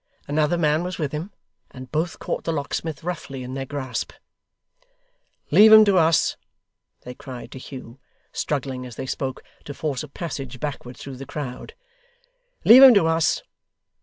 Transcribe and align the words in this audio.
Another 0.27 0.57
man 0.57 0.83
was 0.83 0.97
with 0.97 1.11
him, 1.11 1.31
and 1.69 1.91
both 1.91 2.17
caught 2.17 2.43
the 2.43 2.51
locksmith 2.51 3.03
roughly 3.03 3.43
in 3.43 3.53
their 3.53 3.67
grasp. 3.67 4.13
'Leave 5.51 5.71
him 5.71 5.85
to 5.85 5.95
us!' 5.99 6.37
they 7.01 7.13
cried 7.13 7.51
to 7.51 7.59
Hugh 7.59 7.99
struggling, 8.31 8.83
as 8.83 8.95
they 8.95 9.05
spoke, 9.05 9.43
to 9.63 9.75
force 9.75 10.01
a 10.01 10.07
passage 10.07 10.59
backward 10.59 10.97
through 10.97 11.17
the 11.17 11.27
crowd. 11.29 11.75
'Leave 12.65 12.81
him 12.81 12.95
to 12.95 13.05
us. 13.05 13.43